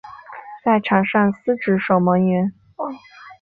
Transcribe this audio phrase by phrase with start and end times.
[0.63, 2.51] 在场上司职守门员。